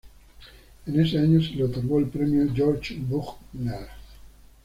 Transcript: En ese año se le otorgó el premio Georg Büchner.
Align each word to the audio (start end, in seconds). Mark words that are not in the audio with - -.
En 0.87 0.99
ese 0.99 1.19
año 1.19 1.39
se 1.43 1.51
le 1.53 1.63
otorgó 1.65 1.99
el 1.99 2.07
premio 2.09 2.51
Georg 2.55 2.81
Büchner. 3.01 3.87